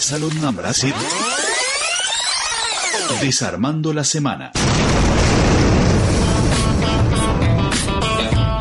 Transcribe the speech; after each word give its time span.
Salón 0.00 0.56
Brasil. 0.56 0.94
Desarmando 3.20 3.92
la 3.92 4.04
semana. 4.04 4.52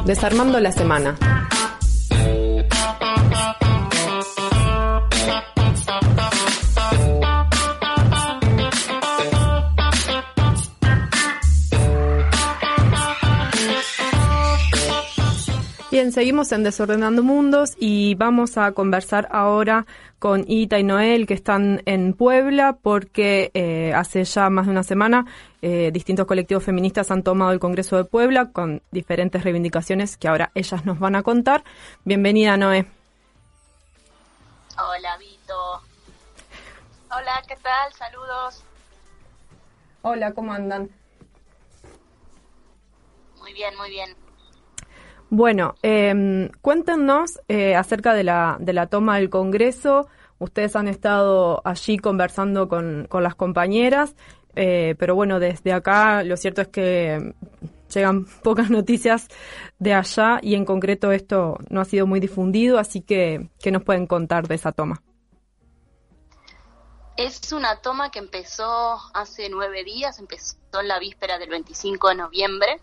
Desarmando 0.06 0.60
la 0.60 0.72
semana. 0.72 1.47
Seguimos 16.18 16.52
en 16.52 16.64
Desordenando 16.64 17.22
Mundos 17.22 17.76
y 17.78 18.16
vamos 18.16 18.58
a 18.58 18.72
conversar 18.72 19.28
ahora 19.30 19.86
con 20.18 20.46
Ita 20.48 20.80
y 20.80 20.84
Noel 20.84 21.28
que 21.28 21.36
están 21.36 21.84
en 21.86 22.16
Puebla 22.16 22.80
porque 22.82 23.52
eh, 23.54 23.94
hace 23.94 24.24
ya 24.24 24.50
más 24.50 24.66
de 24.66 24.72
una 24.72 24.82
semana 24.82 25.28
eh, 25.62 25.92
distintos 25.94 26.26
colectivos 26.26 26.64
feministas 26.64 27.12
han 27.12 27.22
tomado 27.22 27.52
el 27.52 27.60
Congreso 27.60 27.98
de 27.98 28.04
Puebla 28.04 28.52
con 28.52 28.82
diferentes 28.90 29.44
reivindicaciones 29.44 30.18
que 30.18 30.28
ahora 30.28 30.50
ellas 30.56 30.86
nos 30.88 30.98
van 30.98 31.16
a 31.16 31.22
contar. 31.22 31.64
Bienvenida, 32.04 32.58
Noé. 32.58 32.88
Hola, 34.76 35.18
Vito. 35.20 35.82
Hola, 37.12 37.44
¿qué 37.48 37.58
tal? 37.58 37.94
Saludos. 37.94 38.64
Hola, 40.02 40.34
¿cómo 40.34 40.52
andan? 40.52 40.90
Muy 43.38 43.54
bien, 43.54 43.78
muy 43.78 43.92
bien. 43.92 44.27
Bueno, 45.30 45.76
eh, 45.84 46.50
cuéntenos 46.62 47.40
eh, 47.50 47.76
acerca 47.76 48.14
de 48.14 48.24
la, 48.24 48.58
de 48.60 48.72
la 48.72 48.88
toma 48.88 49.18
del 49.18 49.30
Congreso. 49.30 50.08
Ustedes 50.40 50.76
han 50.76 50.88
estado 50.88 51.62
allí 51.66 51.98
conversando 51.98 52.70
con, 52.70 53.08
con 53.10 53.24
las 53.24 53.36
compañeras, 53.36 54.16
eh, 54.56 54.96
pero 54.98 55.16
bueno, 55.16 55.40
desde 55.40 55.74
acá 55.74 56.24
lo 56.24 56.38
cierto 56.38 56.62
es 56.62 56.70
que 56.70 57.34
llegan 57.94 58.26
pocas 58.44 58.70
noticias 58.70 59.28
de 59.80 59.94
allá 59.94 60.40
y 60.42 60.56
en 60.56 60.64
concreto 60.64 61.12
esto 61.12 61.58
no 61.70 61.82
ha 61.82 61.86
sido 61.86 62.08
muy 62.08 62.22
difundido, 62.22 62.80
así 62.80 63.02
que 63.02 63.50
¿qué 63.62 63.72
nos 63.72 63.84
pueden 63.84 64.08
contar 64.08 64.48
de 64.48 64.56
esa 64.56 64.72
toma? 64.72 65.02
Es 67.18 67.52
una 67.52 67.82
toma 67.82 68.12
que 68.12 68.20
empezó 68.20 68.98
hace 69.14 69.50
nueve 69.50 69.84
días, 69.84 70.20
empezó 70.20 70.56
en 70.80 70.88
la 70.88 71.00
víspera 71.00 71.38
del 71.38 71.50
25 71.50 72.10
de 72.10 72.16
noviembre 72.16 72.80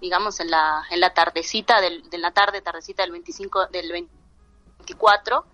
digamos, 0.00 0.40
en 0.40 0.50
la, 0.50 0.84
en 0.90 1.00
la 1.00 1.12
tardecita, 1.12 1.80
del, 1.80 2.08
de 2.08 2.18
la 2.18 2.30
tarde, 2.30 2.60
tardecita 2.62 3.02
del 3.02 3.12
25, 3.12 3.66
del 3.66 3.90
24, 3.92 5.44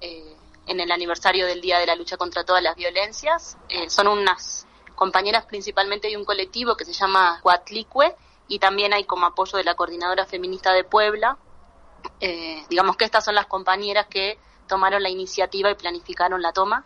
eh, 0.00 0.36
en 0.66 0.80
el 0.80 0.92
aniversario 0.92 1.46
del 1.46 1.60
Día 1.60 1.78
de 1.78 1.86
la 1.86 1.96
Lucha 1.96 2.16
contra 2.16 2.44
todas 2.44 2.62
las 2.62 2.76
violencias. 2.76 3.56
Eh, 3.68 3.88
son 3.88 4.08
unas 4.08 4.66
compañeras 4.94 5.46
principalmente 5.46 6.08
de 6.08 6.16
un 6.16 6.24
colectivo 6.24 6.76
que 6.76 6.84
se 6.84 6.92
llama 6.92 7.40
Cuatlicue 7.42 8.14
y 8.48 8.58
también 8.58 8.92
hay 8.92 9.04
como 9.04 9.26
apoyo 9.26 9.56
de 9.56 9.64
la 9.64 9.74
Coordinadora 9.74 10.26
Feminista 10.26 10.72
de 10.72 10.84
Puebla. 10.84 11.38
Eh, 12.20 12.64
digamos 12.68 12.96
que 12.96 13.04
estas 13.04 13.24
son 13.24 13.34
las 13.34 13.46
compañeras 13.46 14.06
que 14.08 14.38
tomaron 14.66 15.02
la 15.02 15.08
iniciativa 15.08 15.70
y 15.70 15.74
planificaron 15.74 16.42
la 16.42 16.52
toma. 16.52 16.84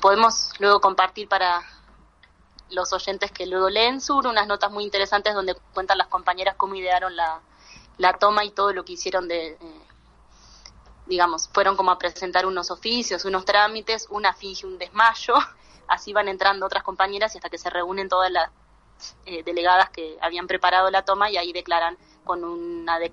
podemos 0.00 0.52
luego 0.58 0.80
compartir 0.80 1.28
para 1.28 1.62
los 2.70 2.92
oyentes 2.92 3.30
que 3.30 3.46
luego 3.46 3.70
leen 3.70 4.00
Sur, 4.00 4.26
unas 4.26 4.46
notas 4.46 4.70
muy 4.70 4.84
interesantes 4.84 5.34
donde 5.34 5.54
cuentan 5.74 5.98
las 5.98 6.08
compañeras 6.08 6.56
cómo 6.56 6.74
idearon 6.74 7.14
la, 7.14 7.40
la 7.98 8.14
toma 8.14 8.44
y 8.44 8.50
todo 8.50 8.72
lo 8.72 8.84
que 8.84 8.94
hicieron 8.94 9.28
de, 9.28 9.48
eh, 9.48 9.80
digamos, 11.06 11.48
fueron 11.52 11.76
como 11.76 11.90
a 11.90 11.98
presentar 11.98 12.46
unos 12.46 12.70
oficios, 12.70 13.24
unos 13.24 13.44
trámites, 13.44 14.06
una 14.10 14.32
finge 14.32 14.66
un 14.66 14.78
desmayo, 14.78 15.34
así 15.88 16.12
van 16.12 16.28
entrando 16.28 16.66
otras 16.66 16.82
compañeras 16.82 17.34
y 17.34 17.38
hasta 17.38 17.50
que 17.50 17.58
se 17.58 17.70
reúnen 17.70 18.08
todas 18.08 18.30
las 18.30 18.50
eh, 19.24 19.42
delegadas 19.44 19.90
que 19.90 20.16
habían 20.20 20.46
preparado 20.46 20.90
la 20.90 21.04
toma 21.04 21.30
y 21.30 21.36
ahí 21.36 21.52
declaran 21.52 21.96
con 22.24 22.44
una... 22.44 22.98
Eh, 23.00 23.12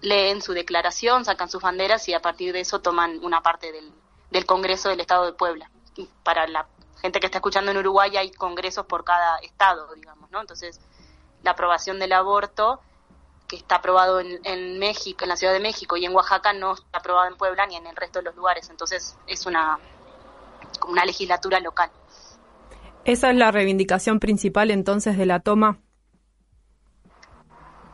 leen 0.00 0.40
su 0.42 0.52
declaración, 0.52 1.24
sacan 1.24 1.50
sus 1.50 1.60
banderas 1.60 2.08
y 2.08 2.14
a 2.14 2.22
partir 2.22 2.52
de 2.52 2.60
eso 2.60 2.80
toman 2.80 3.18
una 3.24 3.42
parte 3.42 3.72
del, 3.72 3.92
del 4.30 4.46
Congreso 4.46 4.88
del 4.88 5.00
Estado 5.00 5.26
de 5.26 5.32
Puebla. 5.32 5.70
Para 6.22 6.46
la 6.46 6.68
gente 7.00 7.20
que 7.20 7.26
está 7.26 7.38
escuchando 7.38 7.70
en 7.70 7.78
Uruguay 7.78 8.16
hay 8.16 8.30
congresos 8.30 8.86
por 8.86 9.04
cada 9.04 9.38
estado, 9.38 9.94
digamos, 9.94 10.30
¿no? 10.30 10.40
Entonces, 10.40 10.80
la 11.42 11.52
aprobación 11.52 11.98
del 11.98 12.12
aborto, 12.12 12.80
que 13.46 13.56
está 13.56 13.76
aprobado 13.76 14.20
en, 14.20 14.78
México, 14.78 15.24
en 15.24 15.30
la 15.30 15.36
Ciudad 15.36 15.52
de 15.52 15.60
México 15.60 15.96
y 15.96 16.04
en 16.04 16.14
Oaxaca, 16.14 16.52
no 16.52 16.74
está 16.74 16.98
aprobado 16.98 17.28
en 17.28 17.36
Puebla 17.36 17.66
ni 17.66 17.76
en 17.76 17.86
el 17.86 17.96
resto 17.96 18.18
de 18.18 18.26
los 18.26 18.36
lugares. 18.36 18.68
Entonces, 18.68 19.16
es 19.26 19.46
una, 19.46 19.78
una 20.86 21.04
legislatura 21.04 21.60
local. 21.60 21.90
¿Esa 23.04 23.30
es 23.30 23.36
la 23.36 23.50
reivindicación 23.50 24.20
principal 24.20 24.70
entonces 24.70 25.16
de 25.16 25.24
la 25.24 25.40
toma? 25.40 25.78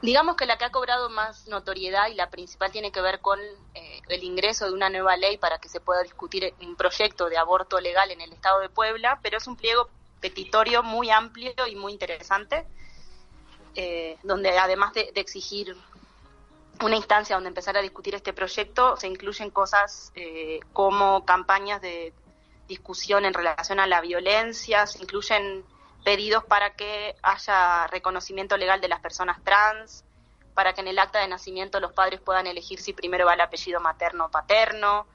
Digamos 0.05 0.37
que 0.37 0.45
la 0.45 0.59
que 0.59 0.67
ha 0.67 0.71
cobrado 0.71 1.09
más 1.09 1.49
notoriedad 1.49 2.09
y 2.09 2.15
la 2.15 2.29
principal 2.29 2.71
tiene 2.71 2.93
que 2.93 3.01
ver 3.01 3.21
con 3.21 3.41
eh, 3.41 4.03
el 4.11 4.23
ingreso 4.23 4.67
de 4.67 4.75
una 4.75 4.91
nueva 4.91 5.17
ley 5.17 5.39
para 5.39 5.57
que 5.59 5.71
se 5.71 5.81
pueda 5.81 6.03
discutir 6.03 6.53
un 6.61 6.77
proyecto 6.77 7.31
de 7.31 7.39
aborto 7.39 7.81
legal 7.81 8.11
en 8.11 8.21
el 8.21 8.31
estado 8.35 8.61
de 8.61 8.69
Puebla, 8.69 9.19
pero 9.23 9.39
es 9.39 9.47
un 9.47 9.57
pliego 9.57 9.89
petitorio 10.21 10.83
muy 10.83 11.09
amplio 11.09 11.55
y 11.67 11.75
muy 11.75 11.93
interesante, 11.93 12.67
eh, 13.77 14.19
donde 14.23 14.59
además 14.59 14.93
de, 14.93 15.11
exigir 15.15 15.75
una 16.83 16.97
instancia 16.97 17.37
donde 17.37 17.49
empezar 17.49 17.79
a 17.79 17.81
discutir 17.81 18.15
este 18.15 18.35
proyecto, 18.35 18.99
se 18.99 19.07
incluyen 19.07 19.49
cosas 19.49 20.13
eh, 20.17 20.61
como 20.75 21.25
campañas 21.25 21.81
de 21.81 22.13
discusión 22.69 23.25
en 23.25 23.33
relación 23.33 23.81
a 23.81 23.87
la 23.87 24.03
violencia, 24.03 24.87
se 24.87 24.99
incluyen 25.01 25.65
pedidos 26.05 26.45
para 26.45 26.75
que 26.75 27.17
haya 27.23 27.87
reconocimiento 27.89 28.57
legal 28.57 28.81
de 28.81 28.89
las 28.89 29.01
personas 29.01 29.43
trans, 29.43 30.05
para 30.55 30.73
que 30.75 30.83
en 30.83 30.89
el 30.89 30.99
acta 30.99 31.19
de 31.19 31.29
nacimiento 31.29 31.81
los 31.81 31.93
padres 31.93 32.21
puedan 32.21 32.47
elegir 32.47 32.81
si 32.81 32.93
primero 32.93 33.27
va 33.27 33.35
el 33.35 33.41
apellido 33.41 33.81
materno 33.81 34.27
o 34.27 34.31
paterno, 34.31 35.07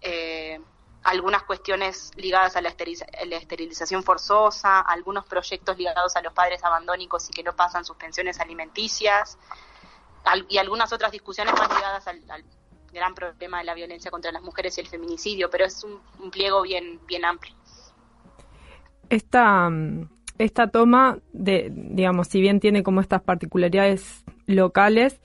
eh, 0.00 0.60
algunas 1.02 1.42
cuestiones 1.42 2.12
ligadas 2.16 2.56
a 2.56 2.62
la, 2.62 2.68
esterilización 2.68 4.02
forzosa, 4.02 4.80
algunos 4.80 5.26
proyectos 5.26 5.76
ligados 5.76 6.14
a 6.16 6.22
los 6.22 6.32
padres 6.32 6.62
abandónicos 6.62 7.28
y 7.28 7.32
que 7.32 7.42
no 7.42 7.54
pasan 7.54 7.84
sus 7.84 7.96
pensiones 7.96 8.38
alimenticias, 8.40 9.38
y 10.48 10.56
algunas 10.56 10.92
otras 10.92 11.12
discusiones 11.12 11.52
más 11.58 11.68
ligadas 11.68 12.06
al, 12.06 12.44
gran 12.90 13.12
problema 13.12 13.58
de 13.58 13.64
la 13.64 13.74
violencia 13.74 14.08
contra 14.08 14.30
las 14.30 14.40
mujeres 14.40 14.78
y 14.78 14.80
el 14.80 14.86
feminicidio, 14.86 15.50
pero 15.50 15.64
es 15.64 15.82
un, 15.82 16.00
un 16.20 16.30
pliego 16.30 16.62
bien, 16.62 17.04
bien 17.06 17.24
amplio. 17.24 17.52
Esta, 19.10 19.68
esta 20.38 20.68
toma, 20.68 21.18
de, 21.32 21.70
digamos, 21.74 22.28
si 22.28 22.40
bien 22.40 22.60
tiene 22.60 22.82
como 22.82 23.00
estas 23.00 23.22
particularidades 23.22 24.24
locales, 24.46 25.20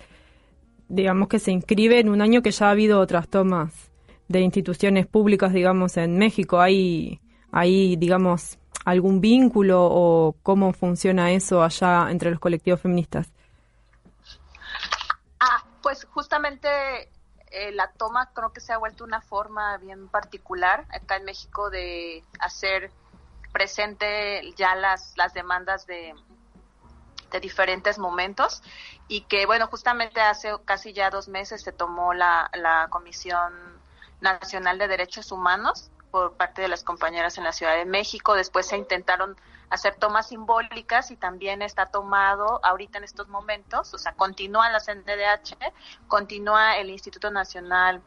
digamos 0.87 1.27
que 1.27 1.39
se 1.39 1.51
inscribe 1.51 1.99
en 1.99 2.09
un 2.09 2.21
año 2.21 2.41
que 2.41 2.51
ya 2.51 2.67
ha 2.67 2.71
habido 2.71 2.99
otras 2.99 3.27
tomas 3.27 3.91
de 4.27 4.41
instituciones 4.41 5.07
públicas, 5.07 5.53
digamos, 5.53 5.97
en 5.97 6.17
México. 6.17 6.59
¿Hay, 6.59 7.19
hay 7.51 7.95
digamos, 7.95 8.59
algún 8.85 9.21
vínculo 9.21 9.83
o 9.83 10.35
cómo 10.43 10.73
funciona 10.73 11.31
eso 11.31 11.63
allá 11.63 12.09
entre 12.11 12.31
los 12.31 12.39
colectivos 12.39 12.81
feministas? 12.81 13.31
Ah, 15.39 15.63
pues 15.81 16.05
justamente 16.05 16.67
eh, 17.51 17.71
la 17.71 17.91
toma 17.93 18.31
creo 18.33 18.51
que 18.51 18.61
se 18.61 18.73
ha 18.73 18.77
vuelto 18.77 19.03
una 19.03 19.21
forma 19.21 19.77
bien 19.77 20.07
particular 20.07 20.85
acá 20.91 21.17
en 21.17 21.25
México 21.25 21.69
de 21.69 22.23
hacer 22.39 22.91
presente 23.51 24.53
ya 24.55 24.75
las, 24.75 25.17
las 25.17 25.33
demandas 25.33 25.85
de, 25.87 26.13
de 27.31 27.39
diferentes 27.39 27.97
momentos 27.97 28.61
y 29.07 29.21
que 29.21 29.45
bueno 29.45 29.67
justamente 29.67 30.21
hace 30.21 30.51
casi 30.65 30.93
ya 30.93 31.09
dos 31.09 31.27
meses 31.27 31.61
se 31.61 31.71
tomó 31.71 32.13
la, 32.13 32.49
la 32.53 32.87
Comisión 32.89 33.53
Nacional 34.21 34.77
de 34.77 34.87
Derechos 34.87 35.31
Humanos 35.31 35.91
por 36.11 36.33
parte 36.33 36.61
de 36.61 36.67
las 36.67 36.83
compañeras 36.83 37.37
en 37.37 37.43
la 37.43 37.51
Ciudad 37.51 37.75
de 37.75 37.85
México. 37.85 38.33
Después 38.33 38.67
se 38.67 38.77
intentaron 38.77 39.37
hacer 39.69 39.95
tomas 39.95 40.27
simbólicas 40.29 41.11
y 41.11 41.15
también 41.15 41.61
está 41.61 41.85
tomado 41.85 42.59
ahorita 42.63 42.97
en 42.97 43.03
estos 43.03 43.27
momentos 43.27 43.93
o 43.93 43.97
sea 43.99 44.13
continúa 44.13 44.69
la 44.69 44.79
CNDH 44.79 45.57
continúa 46.07 46.77
el 46.77 46.89
Instituto 46.89 47.29
Nacional 47.29 48.01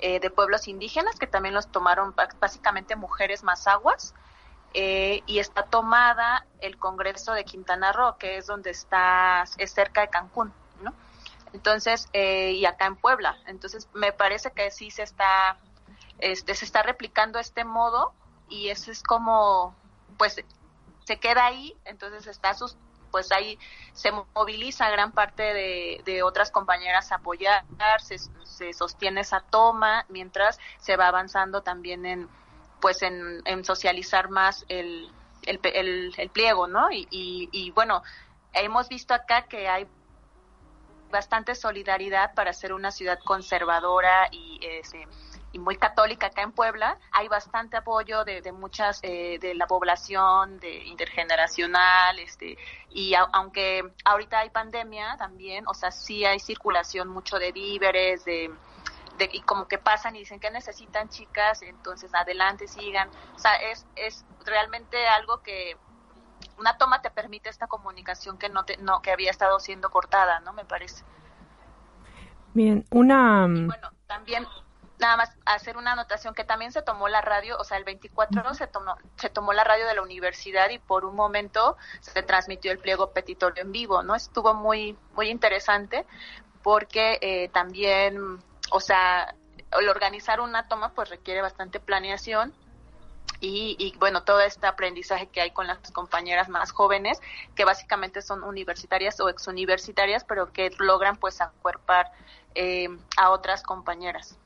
eh, 0.00 0.20
de 0.20 0.30
Pueblos 0.30 0.68
Indígenas 0.68 1.18
que 1.18 1.26
también 1.26 1.54
los 1.54 1.70
tomaron 1.70 2.14
básicamente 2.40 2.96
mujeres 2.96 3.42
más 3.42 3.66
aguas 3.66 4.14
eh, 4.74 5.22
y 5.26 5.38
está 5.38 5.64
tomada 5.64 6.46
el 6.60 6.78
Congreso 6.78 7.32
de 7.32 7.44
Quintana 7.44 7.92
Roo, 7.92 8.16
que 8.18 8.38
es 8.38 8.46
donde 8.46 8.70
está, 8.70 9.44
es 9.58 9.72
cerca 9.72 10.00
de 10.00 10.08
Cancún, 10.08 10.52
¿no? 10.80 10.94
Entonces, 11.52 12.08
eh, 12.12 12.52
y 12.52 12.64
acá 12.64 12.86
en 12.86 12.96
Puebla. 12.96 13.36
Entonces, 13.46 13.88
me 13.92 14.12
parece 14.12 14.52
que 14.52 14.70
sí 14.70 14.90
se 14.90 15.02
está, 15.02 15.58
este, 16.18 16.54
se 16.54 16.64
está 16.64 16.82
replicando 16.82 17.38
este 17.38 17.64
modo 17.64 18.12
y 18.48 18.68
eso 18.68 18.90
es 18.90 19.02
como, 19.02 19.74
pues, 20.16 20.42
se 21.04 21.18
queda 21.18 21.46
ahí, 21.46 21.76
entonces 21.84 22.26
está 22.26 22.54
pues 23.10 23.30
ahí 23.30 23.58
se 23.92 24.10
moviliza 24.34 24.88
gran 24.88 25.12
parte 25.12 25.42
de, 25.42 26.22
otras 26.22 26.50
compañeras 26.50 27.12
a 27.12 27.16
apoyar, 27.16 27.62
se, 27.98 28.16
se, 28.18 28.72
sostiene 28.72 29.20
esa 29.20 29.40
toma, 29.40 30.06
mientras 30.08 30.58
se 30.78 30.96
va 30.96 31.08
avanzando 31.08 31.62
también 31.62 32.06
en 32.06 32.28
pues 32.82 33.00
en, 33.02 33.64
socializar 33.64 34.28
más 34.28 34.66
el, 34.68 35.08
el, 35.46 36.12
el, 36.18 36.30
pliego, 36.30 36.66
¿no? 36.66 36.90
Y, 36.90 37.06
y, 37.10 37.70
bueno, 37.70 38.02
hemos 38.52 38.88
visto 38.88 39.14
acá 39.14 39.46
que 39.46 39.68
hay 39.68 39.86
bastante 41.10 41.54
solidaridad 41.54 42.34
para 42.34 42.52
ser 42.52 42.72
una 42.72 42.90
ciudad 42.90 43.18
conservadora 43.24 44.28
y 44.32 44.58
este, 44.62 45.06
y 45.52 45.58
muy 45.58 45.76
católica 45.76 46.28
acá 46.28 46.42
en 46.42 46.52
Puebla, 46.52 46.98
hay 47.12 47.28
bastante 47.28 47.76
apoyo 47.76 48.24
de, 48.24 48.50
muchas, 48.52 49.00
eh, 49.02 49.38
de 49.38 49.54
la 49.54 49.66
población, 49.66 50.58
de 50.58 50.84
intergeneracional, 50.84 52.18
este, 52.18 52.56
y 52.90 53.12
aunque 53.14 53.82
ahorita 54.04 54.38
hay 54.38 54.50
pandemia 54.50 55.16
también, 55.18 55.66
o 55.68 55.74
sea, 55.74 55.90
sí 55.90 56.24
hay 56.24 56.40
circulación 56.40 57.08
mucho 57.08 57.38
de 57.38 57.52
víveres, 57.52 58.24
de, 58.24 58.50
de, 59.18 59.28
y 59.32 59.40
como 59.42 59.68
que 59.68 59.78
pasan 59.78 60.16
y 60.16 60.20
dicen 60.20 60.40
que 60.40 60.50
necesitan 60.50 61.08
chicas, 61.08 61.62
entonces 61.62 62.14
adelante, 62.14 62.68
sigan, 62.68 63.08
o 63.34 63.38
sea, 63.38 63.54
es, 63.56 63.86
es 63.96 64.24
realmente 64.44 65.06
algo 65.06 65.42
que 65.42 65.76
una 66.58 66.76
toma 66.78 67.02
te 67.02 67.10
permite 67.10 67.48
esta 67.48 67.66
comunicación 67.66 68.38
que 68.38 68.48
no 68.48 68.64
te, 68.64 68.76
no 68.78 69.02
que 69.02 69.12
había 69.12 69.30
estado 69.30 69.58
siendo 69.60 69.90
cortada, 69.90 70.40
¿no? 70.40 70.52
Me 70.52 70.64
parece. 70.64 71.04
Bien, 72.54 72.84
una 72.90 73.46
bueno, 73.46 73.90
también 74.06 74.46
nada 75.02 75.16
más 75.16 75.36
hacer 75.44 75.76
una 75.76 75.92
anotación 75.92 76.32
que 76.32 76.44
también 76.44 76.72
se 76.72 76.80
tomó 76.80 77.08
la 77.08 77.20
radio, 77.20 77.58
o 77.58 77.64
sea, 77.64 77.76
el 77.76 77.84
24 77.84 78.54
se 78.54 78.66
tomó, 78.68 78.96
se 79.16 79.28
tomó 79.28 79.52
la 79.52 79.64
radio 79.64 79.86
de 79.86 79.94
la 79.94 80.02
universidad 80.02 80.70
y 80.70 80.78
por 80.78 81.04
un 81.04 81.16
momento 81.16 81.76
se 82.00 82.22
transmitió 82.22 82.72
el 82.72 82.78
pliego 82.78 83.10
petitorio 83.10 83.62
en 83.62 83.72
vivo, 83.72 84.02
¿no? 84.02 84.14
Estuvo 84.14 84.54
muy, 84.54 84.96
muy 85.14 85.28
interesante 85.28 86.06
porque 86.62 87.18
eh, 87.20 87.48
también, 87.48 88.38
o 88.72 88.80
sea, 88.80 89.34
el 89.78 89.88
organizar 89.88 90.40
una 90.40 90.68
toma 90.68 90.92
pues 90.94 91.10
requiere 91.10 91.42
bastante 91.42 91.78
planeación 91.80 92.52
y, 93.40 93.76
y, 93.78 93.96
bueno, 93.98 94.22
todo 94.22 94.40
este 94.40 94.66
aprendizaje 94.66 95.26
que 95.26 95.40
hay 95.40 95.50
con 95.50 95.66
las 95.66 95.78
compañeras 95.90 96.48
más 96.48 96.70
jóvenes, 96.70 97.20
que 97.56 97.64
básicamente 97.64 98.22
son 98.22 98.44
universitarias 98.44 99.18
o 99.20 99.28
exuniversitarias, 99.28 100.24
pero 100.24 100.52
que 100.52 100.70
logran 100.78 101.16
pues 101.16 101.40
acuerpar 101.40 102.12
eh, 102.54 102.88
a 103.16 103.30
otras 103.30 103.62
compañeras. 103.62 104.38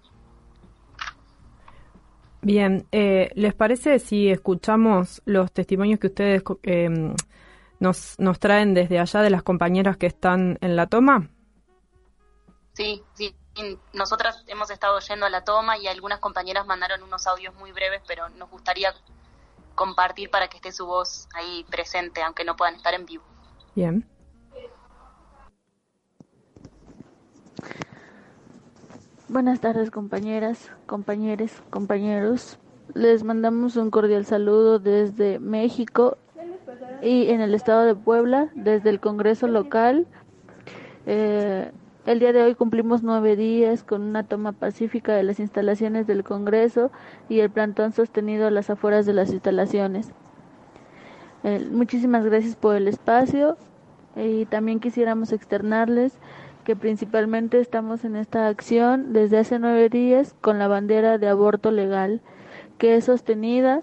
Bien, 2.40 2.87
eh, 2.93 3.31
¿les 3.34 3.55
parece 3.55 3.99
si 3.99 4.31
escuchamos 4.31 5.20
los 5.25 5.52
testimonios 5.52 5.99
que 5.99 6.06
ustedes 6.06 6.43
eh, 6.62 6.88
nos, 7.81 8.19
nos 8.19 8.38
traen 8.38 8.73
desde 8.73 8.99
allá 8.99 9.20
de 9.20 9.31
las 9.31 9.43
compañeras 9.43 9.96
que 9.96 10.06
están 10.06 10.56
en 10.61 10.76
la 10.76 10.87
toma? 10.87 11.28
Sí, 12.73 13.02
sí. 13.14 13.34
Nosotras 13.92 14.44
hemos 14.46 14.70
estado 14.70 14.98
yendo 15.00 15.26
a 15.26 15.30
la 15.30 15.44
toma 15.44 15.78
y 15.78 15.86
algunas 15.86 16.18
compañeras 16.18 16.66
mandaron 16.66 17.02
unos 17.02 17.26
audios 17.26 17.54
muy 17.54 17.72
breves, 17.72 18.02
pero 18.06 18.28
nos 18.30 18.50
gustaría 18.50 18.94
compartir 19.74 20.30
para 20.30 20.48
que 20.48 20.56
esté 20.56 20.72
su 20.72 20.86
voz 20.86 21.28
ahí 21.34 21.64
presente, 21.70 22.22
aunque 22.22 22.44
no 22.44 22.56
puedan 22.56 22.74
estar 22.74 22.94
en 22.94 23.06
vivo. 23.06 23.24
Bien. 23.74 24.06
Buenas 29.28 29.60
tardes 29.60 29.90
compañeras, 29.90 30.70
compañeros, 30.86 31.50
compañeros. 31.70 32.58
Les 32.94 33.24
mandamos 33.24 33.76
un 33.76 33.90
cordial 33.90 34.24
saludo 34.24 34.78
desde 34.78 35.38
México 35.38 36.16
y 37.02 37.30
en 37.30 37.40
el 37.40 37.54
estado 37.54 37.84
de 37.84 37.94
Puebla, 37.94 38.50
desde 38.54 38.90
el 38.90 39.00
Congreso 39.00 39.48
local. 39.48 40.06
Eh, 41.06 41.72
el 42.06 42.20
día 42.20 42.32
de 42.32 42.40
hoy 42.42 42.54
cumplimos 42.54 43.02
nueve 43.02 43.34
días 43.34 43.82
con 43.82 44.00
una 44.02 44.22
toma 44.22 44.52
pacífica 44.52 45.12
de 45.12 45.24
las 45.24 45.40
instalaciones 45.40 46.06
del 46.06 46.22
Congreso 46.22 46.92
y 47.28 47.40
el 47.40 47.50
plantón 47.50 47.92
sostenido 47.92 48.46
a 48.46 48.52
las 48.52 48.70
afueras 48.70 49.06
de 49.06 49.12
las 49.12 49.32
instalaciones. 49.32 50.12
Muchísimas 51.72 52.24
gracias 52.24 52.54
por 52.54 52.76
el 52.76 52.86
espacio 52.86 53.56
y 54.14 54.46
también 54.46 54.78
quisiéramos 54.78 55.32
externarles 55.32 56.18
que 56.64 56.76
principalmente 56.76 57.60
estamos 57.60 58.04
en 58.04 58.14
esta 58.14 58.46
acción 58.46 59.12
desde 59.12 59.38
hace 59.38 59.58
nueve 59.58 59.88
días 59.88 60.34
con 60.40 60.60
la 60.60 60.68
bandera 60.68 61.18
de 61.18 61.28
aborto 61.28 61.72
legal, 61.72 62.20
que 62.78 62.94
es 62.94 63.04
sostenida 63.04 63.82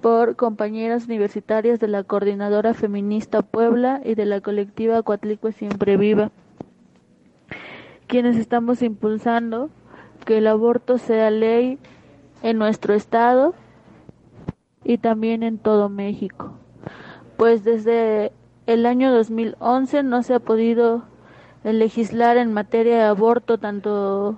por 0.00 0.34
compañeras 0.34 1.06
universitarias 1.06 1.78
de 1.78 1.88
la 1.88 2.02
Coordinadora 2.02 2.74
Feminista 2.74 3.42
Puebla 3.42 4.00
y 4.04 4.14
de 4.14 4.26
la 4.26 4.40
colectiva 4.40 5.02
Coatlicue 5.02 5.52
Siempre 5.52 5.96
Viva, 5.96 6.30
quienes 8.10 8.36
estamos 8.36 8.82
impulsando 8.82 9.70
que 10.26 10.38
el 10.38 10.48
aborto 10.48 10.98
sea 10.98 11.30
ley 11.30 11.78
en 12.42 12.58
nuestro 12.58 12.92
estado 12.92 13.54
y 14.82 14.98
también 14.98 15.44
en 15.44 15.58
todo 15.58 15.88
México. 15.88 16.50
Pues 17.36 17.62
desde 17.62 18.32
el 18.66 18.84
año 18.84 19.12
2011 19.12 20.02
no 20.02 20.24
se 20.24 20.34
ha 20.34 20.40
podido 20.40 21.04
legislar 21.62 22.36
en 22.36 22.52
materia 22.52 22.96
de 22.96 23.04
aborto 23.04 23.58
tanto 23.58 24.34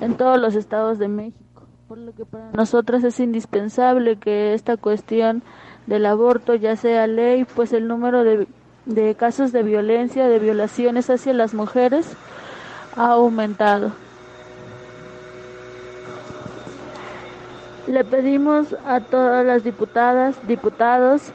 en 0.00 0.14
todos 0.16 0.40
los 0.40 0.54
estados 0.54 1.00
de 1.00 1.08
México, 1.08 1.64
por 1.88 1.98
lo 1.98 2.12
que 2.12 2.24
para 2.24 2.52
nosotras 2.52 3.02
es 3.02 3.18
indispensable 3.18 4.16
que 4.16 4.54
esta 4.54 4.76
cuestión 4.76 5.42
del 5.88 6.06
aborto 6.06 6.54
ya 6.54 6.76
sea 6.76 7.08
ley, 7.08 7.44
pues 7.44 7.72
el 7.72 7.88
número 7.88 8.22
de, 8.22 8.46
de 8.86 9.14
casos 9.14 9.52
de 9.52 9.62
violencia, 9.62 10.28
de 10.28 10.38
violaciones 10.38 11.10
hacia 11.10 11.32
las 11.32 11.54
mujeres 11.54 12.06
ha 12.96 13.12
aumentado. 13.12 13.92
Le 17.86 18.04
pedimos 18.04 18.76
a 18.86 19.00
todas 19.00 19.44
las 19.44 19.64
diputadas, 19.64 20.36
diputados, 20.46 21.32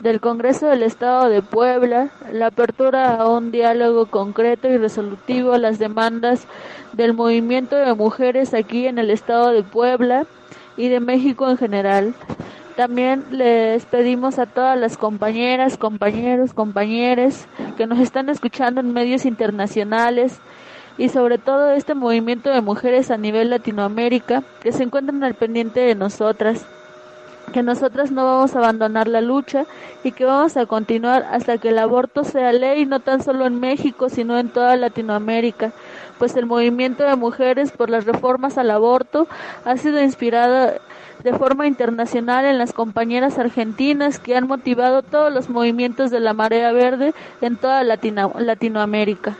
del 0.00 0.20
Congreso 0.20 0.66
del 0.66 0.82
Estado 0.82 1.28
de 1.28 1.42
Puebla 1.42 2.10
la 2.32 2.46
apertura 2.46 3.16
a 3.16 3.28
un 3.28 3.50
diálogo 3.50 4.06
concreto 4.06 4.68
y 4.68 4.76
resolutivo 4.76 5.52
a 5.52 5.58
las 5.58 5.78
demandas 5.78 6.46
del 6.92 7.14
movimiento 7.14 7.76
de 7.76 7.94
mujeres 7.94 8.54
aquí 8.54 8.86
en 8.86 8.98
el 8.98 9.10
Estado 9.10 9.50
de 9.50 9.62
Puebla 9.62 10.26
y 10.76 10.88
de 10.88 11.00
México 11.00 11.48
en 11.50 11.56
general. 11.56 12.14
También 12.76 13.24
les 13.30 13.86
pedimos 13.86 14.38
a 14.38 14.44
todas 14.44 14.78
las 14.78 14.98
compañeras, 14.98 15.78
compañeros, 15.78 16.52
compañeras 16.52 17.48
que 17.78 17.86
nos 17.86 17.98
están 17.98 18.28
escuchando 18.28 18.82
en 18.82 18.92
medios 18.92 19.24
internacionales 19.24 20.38
y 20.98 21.08
sobre 21.08 21.38
todo 21.38 21.70
este 21.70 21.94
movimiento 21.94 22.50
de 22.50 22.60
mujeres 22.60 23.10
a 23.10 23.16
nivel 23.16 23.48
Latinoamérica 23.48 24.42
que 24.60 24.72
se 24.72 24.82
encuentran 24.82 25.24
al 25.24 25.34
pendiente 25.34 25.80
de 25.80 25.94
nosotras 25.94 26.66
que 27.52 27.62
nosotras 27.62 28.10
no 28.10 28.24
vamos 28.24 28.54
a 28.54 28.58
abandonar 28.58 29.08
la 29.08 29.20
lucha 29.20 29.64
y 30.02 30.12
que 30.12 30.24
vamos 30.24 30.56
a 30.56 30.66
continuar 30.66 31.26
hasta 31.30 31.58
que 31.58 31.68
el 31.68 31.78
aborto 31.78 32.24
sea 32.24 32.52
ley 32.52 32.86
no 32.86 33.00
tan 33.00 33.22
solo 33.22 33.46
en 33.46 33.60
México, 33.60 34.08
sino 34.08 34.38
en 34.38 34.48
toda 34.48 34.76
Latinoamérica, 34.76 35.72
pues 36.18 36.36
el 36.36 36.46
movimiento 36.46 37.04
de 37.04 37.16
mujeres 37.16 37.70
por 37.70 37.88
las 37.88 38.04
reformas 38.04 38.58
al 38.58 38.70
aborto 38.70 39.28
ha 39.64 39.76
sido 39.76 40.02
inspirado 40.02 40.72
de 41.22 41.32
forma 41.32 41.66
internacional 41.66 42.44
en 42.44 42.58
las 42.58 42.72
compañeras 42.72 43.38
argentinas 43.38 44.18
que 44.18 44.36
han 44.36 44.46
motivado 44.46 45.02
todos 45.02 45.32
los 45.32 45.48
movimientos 45.48 46.10
de 46.10 46.20
la 46.20 46.34
marea 46.34 46.72
verde 46.72 47.14
en 47.40 47.56
toda 47.56 47.82
Latinoamérica. 47.84 49.36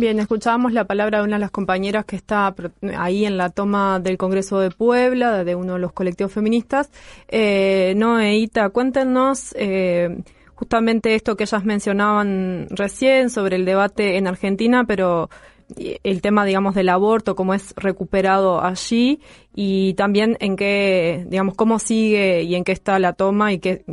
Bien, 0.00 0.18
escuchábamos 0.18 0.72
la 0.72 0.84
palabra 0.84 1.18
de 1.18 1.24
una 1.24 1.36
de 1.36 1.40
las 1.40 1.50
compañeras 1.50 2.06
que 2.06 2.16
está 2.16 2.54
ahí 2.96 3.26
en 3.26 3.36
la 3.36 3.50
toma 3.50 4.00
del 4.00 4.16
Congreso 4.16 4.58
de 4.58 4.70
Puebla, 4.70 5.44
de 5.44 5.54
uno 5.54 5.74
de 5.74 5.78
los 5.78 5.92
colectivos 5.92 6.32
feministas. 6.32 6.90
Eh, 7.28 7.92
Noeita, 7.96 8.70
cuéntenos 8.70 9.54
eh, 9.58 10.22
justamente 10.54 11.14
esto 11.14 11.36
que 11.36 11.44
ellas 11.44 11.66
mencionaban 11.66 12.68
recién 12.70 13.28
sobre 13.28 13.56
el 13.56 13.66
debate 13.66 14.16
en 14.16 14.26
Argentina, 14.26 14.84
pero 14.84 15.28
el 15.76 16.22
tema, 16.22 16.44
digamos, 16.44 16.74
del 16.74 16.88
aborto, 16.88 17.34
cómo 17.34 17.54
es 17.54 17.74
recuperado 17.76 18.62
allí 18.62 19.20
y 19.54 19.94
también 19.94 20.36
en 20.40 20.56
qué, 20.56 21.24
digamos, 21.28 21.54
cómo 21.54 21.78
sigue 21.78 22.42
y 22.42 22.54
en 22.54 22.64
qué 22.64 22.72
está 22.72 22.98
la 22.98 23.12
toma 23.12 23.52
y 23.52 23.58
qué, 23.58 23.84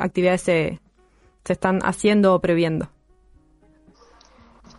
actividades 0.00 0.42
se, 0.42 0.80
se 1.44 1.52
están 1.52 1.80
haciendo 1.82 2.34
o 2.34 2.40
previendo. 2.40 2.88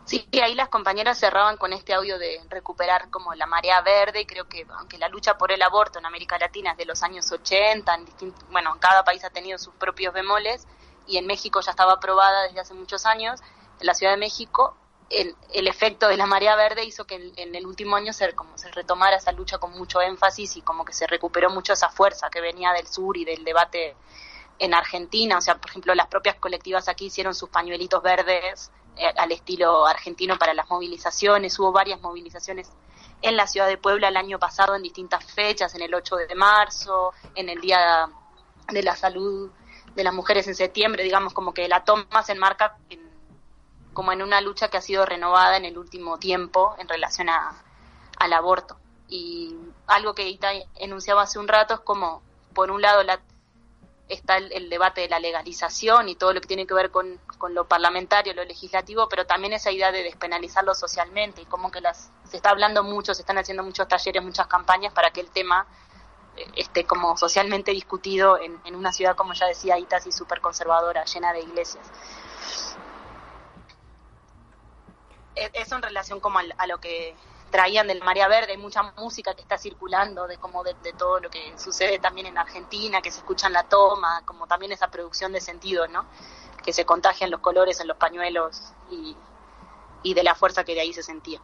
Sí, 0.05 0.25
ahí 0.41 0.55
las 0.55 0.69
compañeras 0.69 1.19
cerraban 1.19 1.57
con 1.57 1.73
este 1.73 1.93
audio 1.93 2.17
de 2.17 2.39
recuperar 2.49 3.09
como 3.09 3.35
la 3.35 3.45
marea 3.45 3.81
verde 3.81 4.21
y 4.21 4.25
creo 4.25 4.47
que 4.47 4.65
aunque 4.77 4.97
la 4.97 5.09
lucha 5.09 5.37
por 5.37 5.51
el 5.51 5.61
aborto 5.61 5.99
en 5.99 6.05
América 6.05 6.37
Latina 6.37 6.71
es 6.71 6.77
de 6.77 6.85
los 6.85 7.03
años 7.03 7.29
80, 7.29 7.93
en 7.93 8.33
bueno, 8.49 8.77
cada 8.79 9.03
país 9.03 9.25
ha 9.25 9.29
tenido 9.29 9.57
sus 9.57 9.73
propios 9.73 10.13
bemoles 10.13 10.65
y 11.07 11.17
en 11.17 11.27
México 11.27 11.59
ya 11.59 11.71
estaba 11.71 11.93
aprobada 11.93 12.43
desde 12.43 12.61
hace 12.61 12.73
muchos 12.73 13.05
años, 13.05 13.41
en 13.81 13.85
la 13.85 13.93
Ciudad 13.93 14.13
de 14.13 14.17
México 14.17 14.77
el, 15.09 15.67
efecto 15.67 16.07
de 16.07 16.17
la 16.17 16.25
marea 16.25 16.55
verde 16.55 16.83
hizo 16.83 17.05
que 17.05 17.15
en, 17.35 17.55
el 17.55 17.65
último 17.65 17.95
año 17.95 18.13
se 18.13 18.27
retomara 18.73 19.17
esa 19.17 19.31
lucha 19.31 19.57
con 19.57 19.71
mucho 19.71 20.01
énfasis 20.01 20.57
y 20.57 20.61
como 20.61 20.83
que 20.85 20.93
se 20.93 21.07
recuperó 21.07 21.49
mucho 21.49 21.73
esa 21.73 21.89
fuerza 21.89 22.29
que 22.29 22.41
venía 22.41 22.73
del 22.73 22.87
sur 22.87 23.15
y 23.17 23.25
del 23.25 23.43
debate 23.43 23.95
en 24.59 24.73
Argentina. 24.73 25.37
O 25.37 25.41
sea, 25.41 25.55
por 25.57 25.69
ejemplo, 25.69 25.93
las 25.95 26.07
propias 26.07 26.35
colectivas 26.35 26.87
aquí 26.87 27.05
hicieron 27.05 27.33
sus 27.33 27.49
pañuelitos 27.49 28.01
verdes 28.01 28.71
eh, 28.97 29.13
al 29.17 29.31
estilo 29.31 29.85
argentino 29.85 30.37
para 30.37 30.53
las 30.53 30.69
movilizaciones. 30.69 31.57
Hubo 31.59 31.71
varias 31.71 32.01
movilizaciones 32.01 32.69
en 33.21 33.37
la 33.37 33.47
ciudad 33.47 33.67
de 33.67 33.77
Puebla 33.77 34.09
el 34.09 34.17
año 34.17 34.39
pasado 34.39 34.75
en 34.75 34.83
distintas 34.83 35.23
fechas, 35.25 35.73
en 35.75 35.81
el 35.81 35.93
8 35.93 36.15
de 36.17 36.35
marzo, 36.35 37.13
en 37.35 37.49
el 37.49 37.61
Día 37.61 38.09
de 38.71 38.83
la 38.83 38.95
Salud 38.95 39.51
de 39.95 40.03
las 40.03 40.13
Mujeres 40.13 40.47
en 40.47 40.55
septiembre, 40.55 41.03
digamos 41.03 41.33
como 41.33 41.53
que 41.53 41.67
la 41.67 41.83
toma 41.83 42.21
se 42.21 42.33
enmarca 42.33 42.77
en 42.89 43.06
como 43.97 44.11
en 44.11 44.21
una 44.21 44.41
lucha 44.41 44.67
que 44.67 44.77
ha 44.77 44.81
sido 44.81 45.07
renovada 45.07 45.57
en 45.57 45.65
el 45.65 45.75
último 45.75 46.19
tiempo 46.19 46.75
en 46.77 46.87
relación 46.87 47.29
a, 47.29 47.63
al 48.19 48.31
aborto. 48.31 48.77
Y 49.07 49.55
algo 49.87 50.13
que 50.13 50.29
Ita 50.29 50.51
enunciaba 50.75 51.23
hace 51.23 51.39
un 51.39 51.47
rato 51.47 51.73
es 51.73 51.79
como, 51.79 52.21
por 52.53 52.69
un 52.69 52.83
lado, 52.83 53.01
la, 53.01 53.19
está 54.07 54.37
el, 54.37 54.69
debate 54.69 55.01
de 55.01 55.09
la 55.09 55.17
legalización 55.17 56.09
y 56.09 56.15
todo 56.15 56.31
lo 56.31 56.41
que 56.41 56.47
tiene 56.47 56.67
que 56.67 56.75
ver 56.75 56.91
con, 56.91 57.19
con, 57.39 57.55
lo 57.55 57.67
parlamentario, 57.67 58.35
lo 58.35 58.45
legislativo, 58.45 59.09
pero 59.09 59.25
también 59.25 59.53
esa 59.53 59.71
idea 59.71 59.91
de 59.91 60.03
despenalizarlo 60.03 60.75
socialmente 60.75 61.41
y 61.41 61.45
como 61.45 61.71
que 61.71 61.81
las, 61.81 62.11
se 62.29 62.37
está 62.37 62.51
hablando 62.51 62.83
mucho, 62.83 63.15
se 63.15 63.23
están 63.23 63.39
haciendo 63.39 63.63
muchos 63.63 63.87
talleres, 63.87 64.21
muchas 64.21 64.45
campañas 64.45 64.93
para 64.93 65.09
que 65.09 65.21
el 65.21 65.31
tema 65.31 65.65
eh, 66.35 66.45
esté 66.55 66.83
como 66.83 67.17
socialmente 67.17 67.71
discutido 67.71 68.37
en, 68.39 68.61
en 68.63 68.75
una 68.75 68.93
ciudad, 68.93 69.15
como 69.15 69.33
ya 69.33 69.47
decía 69.47 69.79
Ita, 69.79 69.95
así 69.95 70.11
súper 70.11 70.39
conservadora, 70.39 71.03
llena 71.05 71.33
de 71.33 71.39
iglesias. 71.39 71.91
Eso 75.53 75.75
en 75.75 75.81
relación 75.81 76.19
como 76.19 76.39
a, 76.39 76.67
lo 76.67 76.79
que 76.79 77.15
traían 77.51 77.87
del 77.87 78.03
María 78.03 78.27
Verde, 78.27 78.51
hay 78.51 78.57
mucha 78.57 78.83
música 78.97 79.33
que 79.33 79.41
está 79.41 79.57
circulando 79.57 80.27
de 80.27 80.37
como 80.37 80.63
de, 80.63 80.73
todo 80.97 81.19
lo 81.19 81.29
que 81.29 81.53
sucede 81.57 81.99
también 81.99 82.27
en 82.27 82.37
Argentina, 82.37 83.01
que 83.01 83.11
se 83.11 83.19
escucha 83.19 83.47
en 83.47 83.53
la 83.53 83.63
toma, 83.63 84.23
como 84.25 84.47
también 84.47 84.71
esa 84.71 84.89
producción 84.89 85.31
de 85.31 85.41
sentidos, 85.41 85.89
¿no? 85.89 86.05
Que 86.63 86.73
se 86.73 86.85
contagian 86.85 87.31
los 87.31 87.39
colores 87.39 87.79
en 87.79 87.87
los 87.87 87.97
pañuelos 87.97 88.73
y, 88.89 89.15
de 90.13 90.23
la 90.23 90.35
fuerza 90.35 90.63
que 90.63 90.73
de 90.73 90.81
ahí 90.81 90.93
se 90.93 91.03
sentía. 91.03 91.41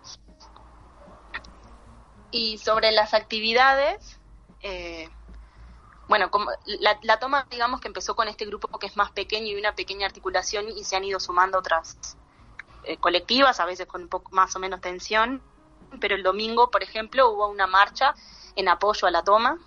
Y 2.31 2.57
sobre 2.59 2.93
las 2.93 3.13
actividades, 3.13 4.19
eh, 4.61 5.09
bueno, 6.07 6.31
como 6.31 6.49
la, 6.65 6.97
la, 7.01 7.19
toma, 7.19 7.45
digamos 7.51 7.81
que 7.81 7.89
empezó 7.89 8.15
con 8.15 8.29
este 8.29 8.45
grupo 8.45 8.69
que 8.79 8.87
es 8.87 8.95
más 8.95 9.11
pequeño 9.11 9.47
y 9.47 9.55
una 9.55 9.75
pequeña 9.75 10.05
articulación 10.05 10.69
y 10.69 10.85
se 10.85 10.95
han 10.95 11.03
ido 11.03 11.19
sumando 11.19 11.59
otras 11.59 12.17
eh, 12.83 12.97
colectivas, 12.97 13.59
a 13.59 13.65
veces 13.65 13.87
con 13.87 14.03
un 14.03 14.09
poco 14.09 14.31
más 14.31 14.55
o 14.55 14.59
menos 14.59 14.81
tensión, 14.81 15.41
pero 15.99 16.15
el 16.15 16.23
domingo, 16.23 16.69
por 16.71 16.83
ejemplo, 16.83 17.29
hubo 17.29 17.47
una 17.47 17.67
marcha 17.67 18.13
en 18.55 18.67
apoyo 18.67 19.07
a 19.07 19.11
la 19.11 19.23
toma 19.23 19.57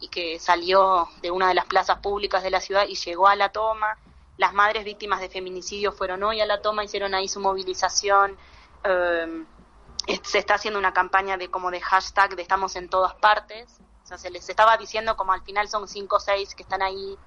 y 0.00 0.08
que 0.08 0.38
salió 0.38 1.08
de 1.22 1.30
una 1.30 1.48
de 1.48 1.54
las 1.54 1.66
plazas 1.66 1.98
públicas 2.00 2.42
de 2.42 2.50
la 2.50 2.60
ciudad 2.60 2.86
y 2.88 2.94
llegó 2.96 3.28
a 3.28 3.36
la 3.36 3.50
toma. 3.50 3.98
Las 4.36 4.52
madres 4.52 4.84
víctimas 4.84 5.20
de 5.20 5.30
feminicidio 5.30 5.92
fueron 5.92 6.22
hoy 6.22 6.40
a 6.40 6.46
la 6.46 6.60
toma, 6.60 6.84
hicieron 6.84 7.14
ahí 7.14 7.28
su 7.28 7.40
movilización. 7.40 8.36
Em, 8.84 9.46
se 10.22 10.38
está 10.38 10.54
haciendo 10.54 10.78
una 10.78 10.92
campaña 10.92 11.36
de 11.36 11.48
como 11.50 11.70
de 11.70 11.80
hashtag 11.80 12.36
de 12.36 12.42
estamos 12.42 12.76
en 12.76 12.88
todas 12.88 13.14
partes. 13.14 13.78
O 14.04 14.06
sea, 14.06 14.18
se 14.18 14.30
les 14.30 14.48
estaba 14.48 14.76
diciendo 14.76 15.16
como 15.16 15.32
al 15.32 15.42
final 15.42 15.68
son 15.68 15.88
cinco 15.88 16.16
o 16.16 16.20
seis 16.20 16.54
que 16.54 16.62
están 16.62 16.82
ahí 16.82 17.18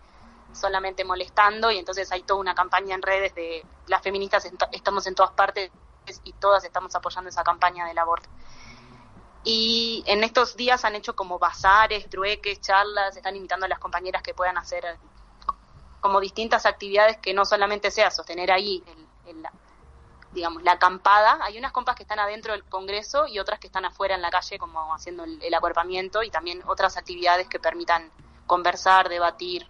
solamente 0.54 1.04
molestando 1.04 1.72
y 1.72 1.78
entonces 1.78 2.12
hay 2.12 2.24
toda 2.24 2.40
una 2.40 2.56
campaña 2.56 2.96
en 2.96 3.02
redes 3.02 3.36
de 3.36 3.66
las 3.88 4.02
feministas 4.02 4.48
estamos 4.72 5.08
en 5.08 5.16
todas 5.16 5.32
partes 5.32 5.72
y 6.24 6.34
todas 6.34 6.64
estamos 6.64 6.96
apoyando 6.96 7.30
esa 7.30 7.44
campaña 7.44 7.86
del 7.86 7.98
aborto. 7.98 8.30
Y 9.44 10.04
en 10.06 10.24
estos 10.24 10.58
días 10.58 10.84
han 10.86 10.96
hecho 10.96 11.16
como 11.16 11.40
bazares, 11.40 12.10
trueques, 12.10 12.60
charlas, 12.60 13.16
están 13.16 13.36
invitando 13.36 13.66
a 13.66 13.70
las 13.70 13.80
compañeras 13.80 14.22
que 14.22 14.34
puedan 14.34 14.58
hacer 14.58 14.98
como 16.02 16.20
distintas 16.20 16.66
actividades 16.66 17.18
que 17.18 17.34
no 17.34 17.46
solamente 17.46 17.92
sea 17.92 18.12
sostener 18.12 18.52
ahí 18.52 18.84
el, 19.26 19.48
digamos, 20.32 20.64
la 20.64 20.74
acampada. 20.74 21.40
Hay 21.42 21.58
unas 21.58 21.72
compas 21.72 21.96
que 21.96 22.04
están 22.04 22.20
adentro 22.20 22.54
del 22.54 22.64
Congreso 22.66 23.28
y 23.28 23.40
otras 23.40 23.60
que 23.60 23.68
están 23.68 23.86
afuera 23.86 24.16
en 24.16 24.22
la 24.22 24.30
calle 24.30 24.60
como 24.60 24.94
haciendo 24.94 25.24
el, 25.24 25.42
el 25.42 25.54
acuerpamiento 25.54 26.24
y 26.24 26.30
también 26.30 26.62
otras 26.68 26.98
actividades 26.98 27.48
que 27.48 27.60
permitan 27.60 28.12
conversar, 28.46 29.10
debatir, 29.10 29.68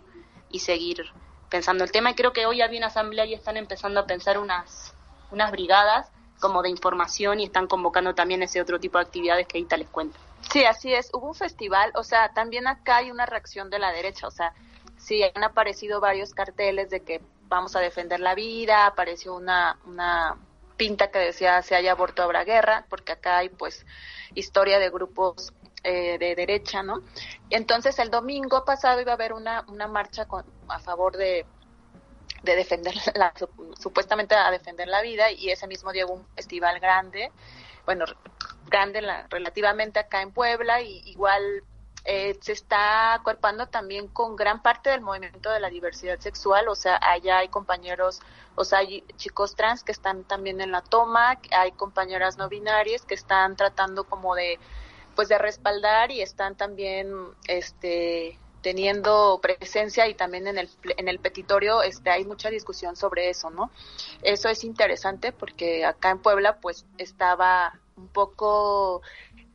y 0.49 0.59
seguir 0.59 1.05
pensando 1.49 1.83
el 1.83 1.91
tema. 1.91 2.11
Y 2.11 2.15
creo 2.15 2.33
que 2.33 2.45
hoy 2.45 2.61
había 2.61 2.77
una 2.77 2.87
asamblea 2.87 3.25
y 3.25 3.33
están 3.33 3.57
empezando 3.57 3.99
a 3.99 4.05
pensar 4.05 4.37
unas, 4.37 4.93
unas 5.31 5.51
brigadas 5.51 6.09
como 6.39 6.61
de 6.61 6.69
información 6.69 7.39
y 7.39 7.45
están 7.45 7.67
convocando 7.67 8.15
también 8.15 8.41
ese 8.43 8.61
otro 8.61 8.79
tipo 8.79 8.97
de 8.97 9.05
actividades 9.05 9.47
que 9.47 9.57
ahorita 9.57 9.77
les 9.77 9.89
cuento. 9.89 10.17
Sí, 10.51 10.63
así 10.63 10.93
es. 10.93 11.09
Hubo 11.13 11.27
un 11.27 11.35
festival, 11.35 11.91
o 11.95 12.03
sea, 12.03 12.29
también 12.33 12.67
acá 12.67 12.97
hay 12.97 13.11
una 13.11 13.25
reacción 13.25 13.69
de 13.69 13.79
la 13.79 13.91
derecha, 13.91 14.27
o 14.27 14.31
sea, 14.31 14.53
sí, 14.97 15.21
han 15.23 15.43
aparecido 15.43 15.99
varios 15.99 16.33
carteles 16.33 16.89
de 16.89 17.01
que 17.01 17.21
vamos 17.47 17.75
a 17.75 17.79
defender 17.79 18.19
la 18.19 18.35
vida, 18.35 18.85
apareció 18.85 19.35
una, 19.35 19.77
una 19.85 20.37
pinta 20.77 21.11
que 21.11 21.19
decía 21.19 21.61
se 21.61 21.75
haya 21.75 21.91
aborto 21.91 22.23
habrá 22.23 22.45
guerra, 22.45 22.85
porque 22.89 23.11
acá 23.11 23.37
hay 23.37 23.49
pues 23.49 23.85
historia 24.33 24.79
de 24.79 24.89
grupos 24.89 25.53
eh, 25.83 26.17
de 26.17 26.35
derecha, 26.35 26.83
¿no? 26.83 27.01
Entonces 27.49 27.97
el 27.99 28.09
domingo 28.09 28.65
pasado 28.65 29.01
iba 29.01 29.11
a 29.11 29.15
haber 29.15 29.33
una, 29.33 29.63
una 29.67 29.87
marcha 29.87 30.25
con, 30.25 30.43
a 30.67 30.79
favor 30.79 31.15
de, 31.15 31.45
de 32.43 32.55
defender 32.55 32.95
la, 33.15 33.33
supuestamente 33.79 34.35
a 34.35 34.51
defender 34.51 34.87
la 34.87 35.01
vida 35.01 35.31
y 35.31 35.49
ese 35.49 35.67
mismo 35.67 35.91
día 35.91 36.05
hubo 36.05 36.15
un 36.15 36.27
festival 36.35 36.79
grande, 36.79 37.31
bueno, 37.85 38.05
grande 38.67 39.01
relativamente 39.29 39.99
acá 39.99 40.21
en 40.21 40.31
Puebla 40.31 40.81
y 40.81 41.01
igual 41.09 41.63
eh, 42.05 42.37
se 42.41 42.53
está 42.53 43.13
acuerpando 43.13 43.67
también 43.67 44.07
con 44.07 44.35
gran 44.35 44.61
parte 44.61 44.89
del 44.89 45.01
movimiento 45.01 45.51
de 45.51 45.59
la 45.59 45.69
diversidad 45.69 46.19
sexual, 46.19 46.67
o 46.69 46.75
sea, 46.75 46.99
allá 47.01 47.39
hay 47.39 47.49
compañeros, 47.49 48.21
o 48.55 48.63
sea, 48.63 48.79
hay 48.79 49.03
chicos 49.17 49.55
trans 49.55 49.83
que 49.83 49.91
están 49.91 50.23
también 50.23 50.61
en 50.61 50.71
la 50.71 50.81
toma, 50.81 51.37
hay 51.51 51.71
compañeras 51.73 52.37
no 52.37 52.47
binarias 52.47 53.03
que 53.03 53.15
están 53.15 53.55
tratando 53.55 54.05
como 54.05 54.33
de 54.35 54.59
pues 55.15 55.29
de 55.29 55.37
respaldar 55.37 56.11
y 56.11 56.21
están 56.21 56.55
también 56.55 57.13
este 57.47 58.37
teniendo 58.61 59.39
presencia 59.41 60.07
y 60.07 60.13
también 60.15 60.47
en 60.47 60.57
el 60.57 60.69
en 60.97 61.07
el 61.07 61.19
petitorio 61.19 61.81
este 61.81 62.09
hay 62.09 62.25
mucha 62.25 62.49
discusión 62.49 62.95
sobre 62.95 63.29
eso, 63.29 63.49
¿no? 63.49 63.71
Eso 64.21 64.49
es 64.49 64.63
interesante 64.63 65.31
porque 65.31 65.85
acá 65.85 66.09
en 66.09 66.19
Puebla 66.19 66.59
pues 66.59 66.85
estaba 66.97 67.79
un 67.95 68.07
poco 68.07 69.01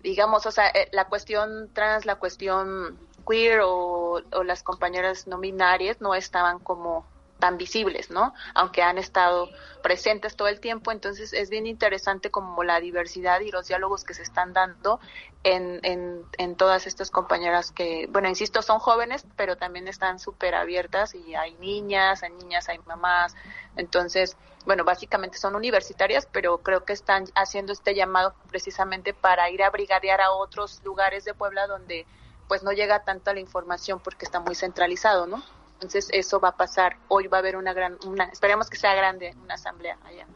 digamos, 0.04 0.44
o 0.44 0.50
sea, 0.50 0.68
eh, 0.68 0.88
la 0.92 1.06
cuestión 1.06 1.70
trans, 1.72 2.04
la 2.04 2.16
cuestión 2.16 2.98
queer 3.26 3.60
o, 3.60 4.20
o 4.32 4.44
las 4.44 4.62
compañeras 4.62 5.26
no 5.26 5.38
binarias 5.38 6.00
no 6.00 6.14
estaban 6.14 6.58
como 6.58 7.06
tan 7.38 7.58
visibles, 7.58 8.10
¿no? 8.10 8.34
Aunque 8.54 8.82
han 8.82 8.98
estado 8.98 9.48
presentes 9.82 10.36
todo 10.36 10.48
el 10.48 10.60
tiempo, 10.60 10.92
entonces 10.92 11.32
es 11.32 11.50
bien 11.50 11.66
interesante 11.66 12.30
como 12.30 12.64
la 12.64 12.80
diversidad 12.80 13.40
y 13.40 13.50
los 13.50 13.68
diálogos 13.68 14.04
que 14.04 14.14
se 14.14 14.22
están 14.22 14.52
dando 14.52 15.00
en, 15.42 15.80
en, 15.82 16.24
en 16.38 16.56
todas 16.56 16.86
estas 16.86 17.10
compañeras 17.10 17.70
que, 17.70 18.06
bueno, 18.10 18.28
insisto, 18.28 18.62
son 18.62 18.78
jóvenes, 18.78 19.26
pero 19.36 19.56
también 19.56 19.88
están 19.88 20.18
súper 20.18 20.54
abiertas 20.54 21.14
y 21.14 21.34
hay 21.34 21.54
niñas, 21.54 22.22
hay 22.22 22.32
niñas, 22.32 22.68
hay 22.68 22.78
mamás, 22.86 23.34
entonces, 23.76 24.36
bueno, 24.64 24.84
básicamente 24.84 25.36
son 25.36 25.54
universitarias, 25.54 26.26
pero 26.32 26.58
creo 26.58 26.84
que 26.84 26.94
están 26.94 27.26
haciendo 27.34 27.72
este 27.72 27.94
llamado 27.94 28.34
precisamente 28.48 29.12
para 29.12 29.50
ir 29.50 29.62
a 29.62 29.70
brigadear 29.70 30.20
a 30.20 30.32
otros 30.32 30.80
lugares 30.84 31.24
de 31.24 31.34
Puebla 31.34 31.66
donde 31.66 32.06
pues 32.48 32.62
no 32.62 32.72
llega 32.72 33.04
tanta 33.04 33.34
la 33.34 33.40
información 33.40 34.00
porque 34.00 34.24
está 34.24 34.40
muy 34.40 34.54
centralizado, 34.54 35.26
¿no? 35.26 35.42
Entonces 35.84 36.08
eso 36.12 36.40
va 36.40 36.48
a 36.48 36.56
pasar. 36.56 36.96
Hoy 37.08 37.26
va 37.26 37.38
a 37.38 37.40
haber 37.40 37.56
una 37.56 37.74
gran, 37.74 37.96
una, 38.06 38.24
esperemos 38.24 38.70
que 38.70 38.76
sea 38.76 38.94
grande 38.94 39.34
una 39.42 39.54
asamblea 39.54 39.98
allá. 40.04 40.26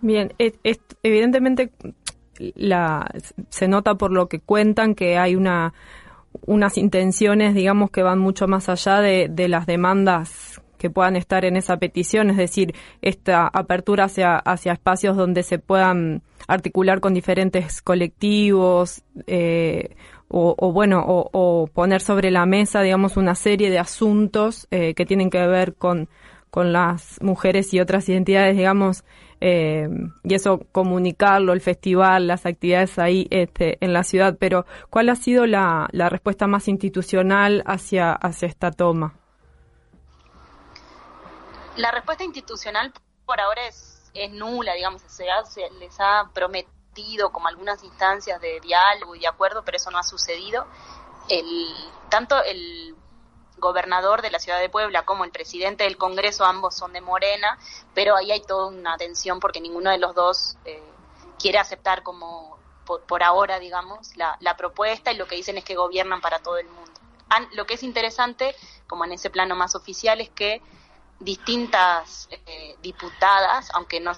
Bien, 0.00 0.34
evidentemente 1.02 1.70
la, 2.56 3.06
se 3.48 3.68
nota 3.68 3.94
por 3.94 4.10
lo 4.10 4.28
que 4.28 4.40
cuentan 4.40 4.94
que 4.94 5.18
hay 5.18 5.36
una 5.36 5.72
unas 6.46 6.78
intenciones, 6.78 7.54
digamos, 7.54 7.90
que 7.90 8.02
van 8.02 8.18
mucho 8.18 8.46
más 8.46 8.68
allá 8.68 9.00
de, 9.00 9.48
las 9.48 9.66
demandas 9.66 10.60
que 10.78 10.88
puedan 10.88 11.16
estar 11.16 11.44
en 11.44 11.56
esa 11.56 11.76
petición, 11.76 12.30
es 12.30 12.36
decir, 12.36 12.74
esta 13.02 13.48
apertura 13.48 14.04
hacia, 14.04 14.36
hacia 14.36 14.72
espacios 14.72 15.16
donde 15.16 15.42
se 15.42 15.58
puedan 15.58 16.22
articular 16.46 17.00
con 17.00 17.14
diferentes 17.14 17.82
colectivos 17.82 19.02
eh, 19.26 19.96
o, 20.30 20.72
bueno, 20.72 21.02
o, 21.06 21.66
poner 21.66 22.00
sobre 22.00 22.30
la 22.30 22.46
mesa, 22.46 22.82
digamos, 22.82 23.16
una 23.16 23.34
serie 23.34 23.70
de 23.70 23.78
asuntos 23.78 24.68
eh, 24.70 24.94
que 24.94 25.04
tienen 25.04 25.28
que 25.28 25.44
ver 25.46 25.74
con, 25.74 26.08
con 26.50 26.72
las 26.72 27.20
mujeres 27.20 27.74
y 27.74 27.80
otras 27.80 28.08
identidades, 28.08 28.56
digamos, 28.56 29.04
eh, 29.40 29.88
y 30.22 30.34
eso 30.34 30.60
comunicarlo, 30.72 31.52
el 31.52 31.60
festival, 31.60 32.26
las 32.26 32.46
actividades 32.46 32.98
ahí 32.98 33.26
este, 33.30 33.78
en 33.84 33.92
la 33.92 34.04
ciudad. 34.04 34.36
Pero, 34.38 34.66
¿cuál 34.88 35.08
ha 35.08 35.16
sido 35.16 35.46
la, 35.46 35.88
la 35.92 36.08
respuesta 36.08 36.46
más 36.46 36.68
institucional 36.68 37.62
hacia, 37.66 38.12
hacia 38.12 38.46
esta 38.46 38.70
toma? 38.70 39.14
La 41.76 41.90
respuesta 41.90 42.24
institucional 42.24 42.92
por 43.24 43.40
ahora 43.40 43.66
es 43.66 43.90
es 44.14 44.32
nula, 44.32 44.74
digamos, 44.74 45.02
se, 45.02 45.24
se 45.44 45.70
les 45.78 45.96
ha 46.00 46.30
prometido 46.32 46.79
como 47.32 47.48
algunas 47.48 47.82
instancias 47.82 48.40
de 48.40 48.60
diálogo 48.60 49.14
y 49.14 49.20
de 49.20 49.28
acuerdo, 49.28 49.64
pero 49.64 49.76
eso 49.76 49.90
no 49.90 49.98
ha 49.98 50.02
sucedido. 50.02 50.66
Tanto 52.08 52.42
el 52.42 52.94
gobernador 53.58 54.22
de 54.22 54.30
la 54.30 54.38
ciudad 54.38 54.58
de 54.58 54.68
Puebla 54.68 55.04
como 55.04 55.24
el 55.24 55.30
presidente 55.30 55.84
del 55.84 55.96
Congreso, 55.96 56.44
ambos 56.44 56.74
son 56.74 56.92
de 56.92 57.00
Morena, 57.00 57.58
pero 57.94 58.16
ahí 58.16 58.32
hay 58.32 58.42
toda 58.42 58.66
una 58.66 58.96
tensión 58.96 59.38
porque 59.38 59.60
ninguno 59.60 59.90
de 59.90 59.98
los 59.98 60.14
dos 60.14 60.56
eh, 60.64 60.82
quiere 61.38 61.58
aceptar 61.58 62.02
como 62.02 62.58
por, 63.06 63.22
ahora, 63.22 63.60
digamos, 63.60 64.16
la, 64.16 64.36
la, 64.40 64.56
propuesta 64.56 65.12
y 65.12 65.16
lo 65.16 65.28
que 65.28 65.36
dicen 65.36 65.56
es 65.56 65.64
que 65.64 65.76
gobiernan 65.76 66.20
para 66.20 66.40
todo 66.40 66.58
el 66.58 66.66
mundo. 66.66 66.90
lo 67.52 67.64
que 67.64 67.74
es 67.74 67.84
interesante, 67.84 68.56
como 68.88 69.04
en 69.04 69.12
ese 69.12 69.30
plano 69.30 69.54
más 69.54 69.76
oficial, 69.76 70.20
es 70.20 70.30
que 70.30 70.60
distintas 71.20 72.28
eh, 72.30 72.74
diputadas, 72.82 73.70
aunque 73.74 74.00
no 74.00 74.10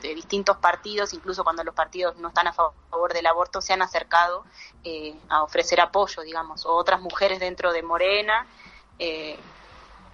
de 0.00 0.14
distintos 0.14 0.56
partidos, 0.58 1.12
incluso 1.12 1.44
cuando 1.44 1.64
los 1.64 1.74
partidos 1.74 2.16
no 2.16 2.28
están 2.28 2.46
a 2.46 2.52
favor 2.52 3.12
del 3.12 3.26
aborto, 3.26 3.60
se 3.60 3.72
han 3.72 3.82
acercado 3.82 4.44
eh, 4.84 5.14
a 5.28 5.42
ofrecer 5.42 5.80
apoyo, 5.80 6.22
digamos, 6.22 6.64
o 6.66 6.74
otras 6.74 7.00
mujeres 7.00 7.40
dentro 7.40 7.72
de 7.72 7.82
Morena, 7.82 8.46
eh, 8.98 9.38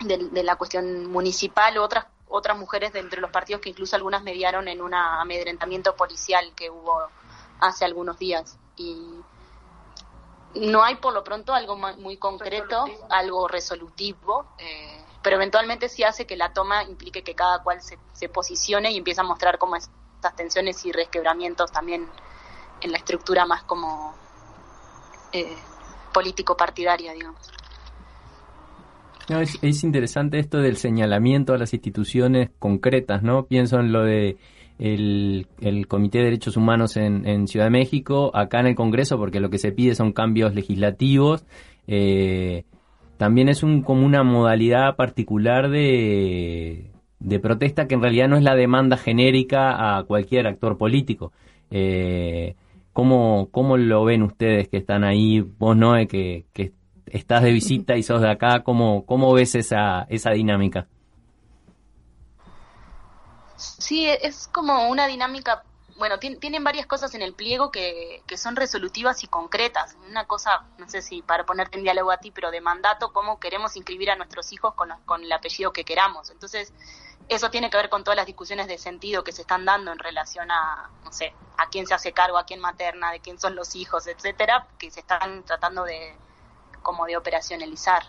de, 0.01 0.43
la 0.43 0.57
cuestión 0.57 1.07
municipal, 1.07 1.79
o 1.79 1.85
otras 1.85 2.07
otras 2.29 2.59
mujeres 2.59 2.93
dentro 2.93 3.17
de 3.17 3.23
los 3.23 3.31
partidos 3.31 3.63
que 3.63 3.69
incluso 3.71 3.95
algunas 3.95 4.23
mediaron 4.23 4.67
en 4.69 4.83
un 4.83 4.95
amedrentamiento 4.95 5.95
policial 5.95 6.53
que 6.57 6.71
hubo 6.71 7.09
hace 7.61 7.85
algunos 7.85 8.19
días. 8.19 8.59
Y 8.77 9.21
no 10.55 10.83
hay 10.83 10.97
por 10.97 11.13
lo 11.13 11.23
pronto 11.23 11.55
algo 11.55 11.77
muy 11.77 12.17
concreto, 12.17 12.85
algo 13.11 13.47
resolutivo. 13.49 14.47
Eh, 14.59 15.06
pero 15.27 15.39
eventualmente 15.39 15.89
sí 15.89 16.05
hace 16.05 16.25
que 16.25 16.37
la 16.37 16.53
toma 16.53 16.85
implique 16.85 17.23
que 17.23 17.35
cada 17.35 17.61
cual 17.65 17.81
se, 17.81 17.99
se 18.13 18.29
posicione 18.29 18.93
y 18.93 18.97
empieza 18.97 19.23
a 19.23 19.25
mostrar 19.25 19.59
como 19.59 19.75
estas 19.75 20.37
tensiones 20.37 20.87
y 20.87 20.93
resquebramientos 20.93 21.73
también 21.73 22.07
en 22.81 22.93
la 22.93 22.99
estructura 22.99 23.45
más 23.45 23.65
como 23.65 24.15
eh, 25.33 25.57
político-partidaria, 26.15 27.13
digamos. 27.13 27.41
es, 29.63 29.83
interesante 29.83 30.39
esto 30.39 30.59
del 30.59 30.77
señalamiento 30.77 31.55
a 31.55 31.59
las 31.59 31.75
instituciones 31.75 32.51
concretas, 32.61 33.25
¿no? 33.25 33.47
Pienso 33.47 33.81
en 33.81 33.91
lo 33.91 34.05
de 34.05 34.37
el, 34.79 35.49
Comité 35.89 36.19
de 36.19 36.25
Derechos 36.27 36.57
Humanos 36.57 36.97
en, 36.97 37.27
en, 37.27 37.49
Ciudad 37.49 37.67
de 37.67 37.71
México, 37.71 38.31
acá 38.33 38.61
en 38.61 38.69
el 38.69 38.77
Congreso, 38.77 39.19
porque 39.19 39.41
lo 39.41 39.51
que 39.51 39.59
se 39.59 39.73
pide 39.73 39.97
son 39.97 40.13
cambios 40.13 40.55
legislativos. 40.55 41.45
Eh, 41.89 42.65
también 43.17 43.49
es 43.49 43.63
un, 43.63 43.83
como 43.83 44.05
una 44.05 44.23
modalidad 44.23 44.97
particular 44.97 45.71
de, 45.71 46.91
de 47.19 47.41
protesta 47.41 47.87
que 47.87 47.95
en 47.95 48.03
realidad 48.03 48.29
no 48.29 48.37
es 48.37 48.43
la 48.43 48.55
demanda 48.55 48.97
genérica 48.97 49.99
a 49.99 50.05
cualquier 50.05 50.47
actor 50.47 50.77
político. 50.79 51.33
Eh, 51.71 52.55
¿cómo, 52.93 53.49
¿Cómo 53.51 53.77
lo 53.77 54.05
ven 54.05 54.23
ustedes 54.23 54.69
que 54.69 54.79
están 54.79 55.05
ahí? 55.05 55.41
Vos, 55.41 55.77
Noé, 55.77 56.07
que, 56.07 56.47
que 56.53 56.73
estás 57.07 57.43
de 57.43 57.53
visita 57.53 57.97
y 57.97 58.03
sos 58.03 58.21
de 58.21 58.31
acá, 58.31 58.63
¿cómo, 58.63 59.05
cómo 59.07 59.33
ves 59.33 59.55
esa, 59.55 60.07
esa 60.09 60.31
dinámica? 60.31 60.87
Sí, 63.57 64.07
es 64.07 64.49
como 64.49 64.89
una 64.89 65.07
dinámica 65.07 65.63
bueno, 65.99 66.19
tienen 66.19 66.63
varias 66.63 66.87
cosas 66.87 67.15
en 67.15 67.23
el 67.23 67.33
pliego 67.33 67.71
que, 67.71 68.23
que, 68.27 68.37
son 68.37 68.57
resolutivas 68.57 69.25
y 69.25 69.29
concretas. 69.29 69.97
Una 70.09 70.27
cosa, 70.27 70.65
no 70.79 70.89
sé 70.89 71.01
si 71.01 71.23
para 71.23 71.47
ponerte 71.47 71.79
en 71.79 71.85
diálogo 71.85 72.11
a 72.11 72.19
ti, 72.19 72.31
pero 72.31 72.51
de 72.51 72.61
mandato, 72.61 73.13
cómo 73.13 73.41
queremos 73.41 73.77
inscribir 73.77 74.11
a 74.11 74.17
nuestros 74.17 74.53
hijos 74.53 74.75
con, 74.75 74.91
con 75.07 75.23
el 75.23 75.33
apellido 75.33 75.73
que 75.73 75.85
queramos. 75.85 76.31
Entonces, 76.31 76.73
eso 77.29 77.51
tiene 77.51 77.71
que 77.71 77.77
ver 77.77 77.89
con 77.89 78.05
todas 78.05 78.17
las 78.17 78.27
discusiones 78.27 78.69
de 78.69 78.79
sentido 78.79 79.25
que 79.25 79.33
se 79.33 79.43
están 79.43 79.65
dando 79.65 79.91
en 79.91 79.99
relación 79.99 80.51
a, 80.51 80.91
no 81.03 81.13
sé, 81.13 81.35
a 81.57 81.69
quién 81.69 81.87
se 81.87 81.95
hace 81.95 82.13
cargo, 82.13 82.39
a 82.39 82.45
quién 82.45 82.61
materna, 82.61 83.11
de 83.11 83.21
quién 83.21 83.41
son 83.41 83.57
los 83.57 83.75
hijos, 83.75 84.07
etcétera, 84.07 84.67
que 84.79 84.91
se 84.91 85.01
están 85.01 85.45
tratando 85.45 85.85
de, 85.85 86.15
como 86.83 87.07
de 87.07 87.17
operacionalizar. 87.17 88.05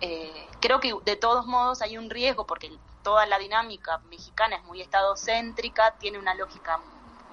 Eh, 0.00 0.48
creo 0.60 0.80
que 0.80 0.94
de 1.04 1.16
todos 1.16 1.46
modos 1.46 1.80
hay 1.80 1.96
un 1.96 2.10
riesgo 2.10 2.46
porque 2.46 2.76
toda 3.02 3.24
la 3.26 3.38
dinámica 3.38 3.98
mexicana 4.10 4.56
es 4.56 4.64
muy 4.64 4.82
estadocéntrica, 4.82 5.92
tiene 5.98 6.18
una 6.18 6.34
lógica 6.34 6.80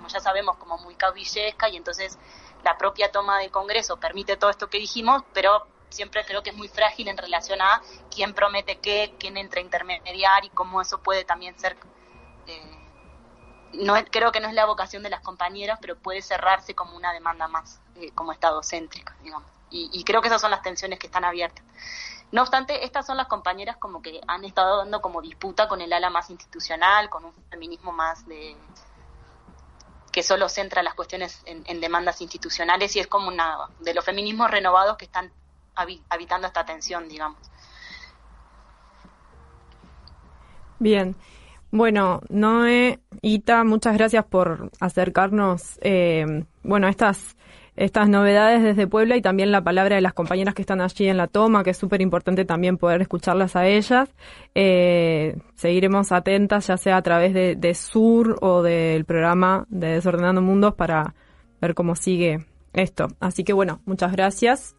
como 0.02 0.10
ya 0.10 0.20
sabemos, 0.20 0.58
como 0.58 0.80
muy 0.80 0.96
cabillesca 0.96 1.70
y 1.70 1.78
entonces 1.78 2.18
la 2.64 2.76
propia 2.76 3.12
toma 3.12 3.38
del 3.38 3.52
Congreso 3.52 3.98
permite 3.98 4.36
todo 4.36 4.50
esto 4.50 4.68
que 4.68 4.80
dijimos, 4.80 5.22
pero 5.32 5.68
siempre 5.90 6.26
creo 6.26 6.42
que 6.42 6.50
es 6.50 6.56
muy 6.56 6.70
frágil 6.70 7.08
en 7.08 7.18
relación 7.18 7.62
a 7.62 7.84
quién 8.10 8.34
promete 8.34 8.80
qué, 8.80 9.14
quién 9.20 9.38
entra 9.38 9.62
a 9.62 9.64
intermediar 9.64 10.44
y 10.44 10.50
cómo 10.50 10.82
eso 10.82 10.98
puede 11.04 11.24
también 11.24 11.58
ser... 11.60 11.78
Eh, 12.48 12.78
no 13.74 13.94
creo 14.10 14.32
que 14.32 14.40
no 14.40 14.48
es 14.48 14.56
la 14.56 14.66
vocación 14.66 15.04
de 15.04 15.12
las 15.12 15.22
compañeras, 15.22 15.78
pero 15.80 15.96
puede 15.96 16.24
cerrarse 16.24 16.74
como 16.74 16.98
una 16.98 17.14
demanda 17.14 17.48
más, 17.48 17.80
eh, 17.96 18.12
como 18.16 18.32
Estado 18.32 18.62
céntrica, 18.64 19.16
digamos. 19.22 19.48
Y, 19.70 19.90
y, 19.94 20.04
creo 20.04 20.22
que 20.22 20.28
esas 20.28 20.42
son 20.42 20.52
las 20.52 20.64
tensiones 20.64 20.98
que 20.98 21.08
están 21.08 21.24
abiertas. 21.24 21.64
No 22.32 22.42
obstante, 22.42 22.84
estas 22.84 23.06
son 23.06 23.18
las 23.18 23.28
compañeras 23.28 23.78
como 23.78 24.02
que 24.02 24.20
han 24.28 24.44
estado 24.44 24.80
dando 24.80 25.00
como 25.00 25.22
disputa 25.22 25.70
con 25.70 25.80
el 25.80 25.94
ala 25.94 26.10
más 26.10 26.30
institucional, 26.30 27.10
con 27.10 27.24
un 27.24 27.34
feminismo 27.50 27.94
más 27.94 28.28
de, 28.28 28.58
que 30.12 30.24
solo 30.24 30.50
centra 30.50 30.84
las 30.84 30.94
cuestiones 30.94 31.42
en, 31.46 31.82
demandas 31.82 32.22
institucionales 32.22 32.96
y 32.96 33.00
es 33.00 33.08
como 33.08 33.30
una 33.30 33.70
de 33.80 33.94
los 33.94 34.04
feminismos 34.04 34.52
renovados 34.52 34.98
que 34.98 35.06
están 35.06 35.32
habitando 36.10 36.48
esta 36.48 36.66
tensión, 36.66 37.08
digamos. 37.08 37.40
Bien. 40.80 41.16
Bueno, 41.72 42.22
Noé, 42.28 43.00
Ita, 43.22 43.64
muchas 43.64 43.94
gracias 43.94 44.26
por 44.26 44.72
acercarnos, 44.82 45.80
eh, 45.82 46.44
bueno, 46.64 46.90
estas 46.90 47.38
estas 47.82 48.08
novedades 48.08 48.62
desde 48.62 48.86
Puebla 48.86 49.16
y 49.16 49.24
también 49.24 49.52
la 49.52 49.64
palabra 49.64 49.96
de 49.96 50.02
las 50.02 50.14
compañeras 50.14 50.54
que 50.54 50.62
están 50.62 50.82
allí 50.82 51.08
en 51.08 51.18
la 51.18 51.26
toma, 51.26 51.64
que 51.64 51.72
es 51.72 51.78
súper 51.78 52.00
importante 52.02 52.46
también 52.46 52.78
poder 52.78 53.02
escucharlas 53.02 53.56
a 53.56 53.66
ellas. 53.66 54.14
Eh, 54.54 55.36
seguiremos 55.56 56.12
atentas, 56.12 56.68
ya 56.68 56.78
sea 56.78 56.98
a 56.98 57.02
través 57.02 57.34
de, 57.34 57.74
Sur 57.74 58.38
o 58.42 58.62
del 58.62 59.04
programa 59.06 59.66
de 59.70 59.94
Desordenando 59.94 60.44
Mundos 60.44 60.76
para 60.76 61.16
ver 61.60 61.74
cómo 61.74 61.96
sigue 61.96 62.46
esto. 62.74 63.08
Así 63.20 63.44
que 63.44 63.54
bueno, 63.54 63.82
muchas 63.86 64.12
gracias 64.12 64.76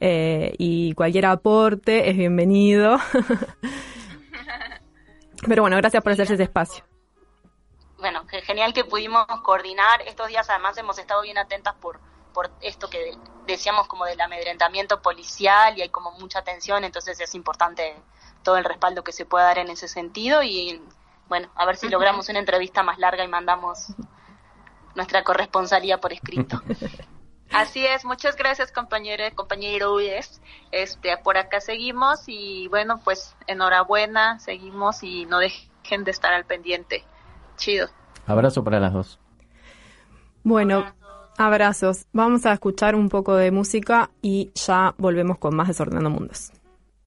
eh, 0.00 0.52
y 0.58 0.92
cualquier 0.92 1.24
aporte 1.26 2.10
es 2.10 2.18
bienvenido. 2.18 2.98
Pero 5.48 5.62
bueno, 5.62 5.78
gracias 5.78 6.02
por 6.02 6.12
hacerse 6.12 6.34
ese 6.34 6.42
espacio 6.42 6.84
bueno, 8.02 8.26
genial 8.42 8.74
que 8.74 8.84
pudimos 8.84 9.24
coordinar. 9.42 10.02
Estos 10.08 10.26
días 10.26 10.50
además 10.50 10.76
hemos 10.76 10.98
estado 10.98 11.22
bien 11.22 11.38
atentas 11.38 11.76
por, 11.76 12.00
por 12.32 12.50
esto 12.60 12.88
que 12.88 13.16
decíamos 13.46 13.86
como 13.86 14.04
del 14.04 14.20
amedrentamiento 14.20 15.00
policial 15.02 15.76
y 15.76 15.82
hay 15.82 15.88
como 15.88 16.12
mucha 16.12 16.42
tensión, 16.42 16.84
entonces 16.84 17.18
es 17.20 17.34
importante 17.34 17.94
todo 18.42 18.56
el 18.56 18.64
respaldo 18.64 19.04
que 19.04 19.12
se 19.12 19.24
pueda 19.24 19.44
dar 19.44 19.58
en 19.58 19.70
ese 19.70 19.88
sentido 19.88 20.42
y 20.42 20.82
bueno, 21.28 21.48
a 21.54 21.64
ver 21.64 21.76
si 21.76 21.88
logramos 21.88 22.28
una 22.28 22.40
entrevista 22.40 22.82
más 22.82 22.98
larga 22.98 23.24
y 23.24 23.28
mandamos 23.28 23.86
nuestra 24.94 25.24
corresponsalía 25.24 25.98
por 25.98 26.12
escrito. 26.12 26.60
Así 27.52 27.84
es, 27.86 28.04
muchas 28.04 28.36
gracias 28.36 28.72
compañeros, 28.72 29.30
compañeros. 29.34 30.02
Este, 30.70 31.16
por 31.18 31.36
acá 31.36 31.60
seguimos 31.60 32.24
y 32.26 32.68
bueno, 32.68 33.00
pues 33.04 33.36
enhorabuena, 33.46 34.38
seguimos 34.38 35.02
y 35.02 35.26
no 35.26 35.38
dejen 35.38 36.04
de 36.04 36.10
estar 36.10 36.32
al 36.32 36.46
pendiente. 36.46 37.04
Chido. 37.56 37.88
Abrazo 38.26 38.64
para 38.64 38.80
las 38.80 38.92
dos. 38.92 39.18
Bueno, 40.44 40.92
Abrazos. 41.36 42.06
Vamos 42.12 42.46
a 42.46 42.52
escuchar 42.52 42.94
un 42.94 43.08
poco 43.08 43.34
de 43.34 43.50
música 43.50 44.10
y 44.20 44.50
ya 44.54 44.94
volvemos 44.98 45.38
con 45.38 45.56
más 45.56 45.68
Desordenando 45.68 46.10
Mundos. 46.10 46.52